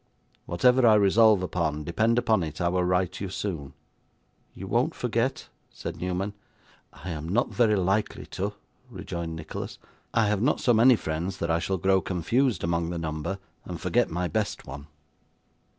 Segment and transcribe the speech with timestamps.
[0.47, 3.73] Whatever I resolve upon, depend upon it I will write you soon.'
[4.55, 6.33] 'You won't forget?' said Newman.
[6.91, 8.53] 'I am not very likely to,'
[8.89, 9.77] rejoined Nicholas.
[10.15, 13.79] 'I have not so many friends that I shall grow confused among the number, and
[13.79, 14.87] forget my best one.